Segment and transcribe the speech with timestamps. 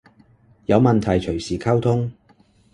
[0.65, 2.11] 有問題隨時溝通